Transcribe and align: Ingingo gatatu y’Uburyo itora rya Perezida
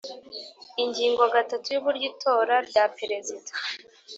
Ingingo 0.83 1.23
gatatu 1.35 1.67
y’Uburyo 1.73 2.05
itora 2.11 2.55
rya 2.69 2.83
Perezida 2.97 3.51